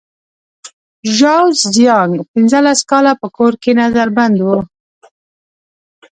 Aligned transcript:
ژاو 1.17 1.45
زیانګ 1.73 2.13
پنځلس 2.31 2.79
کاله 2.89 3.13
په 3.21 3.27
کور 3.37 3.53
کې 3.61 3.71
نظر 3.81 4.07
بند 4.17 4.37
و. 4.41 4.47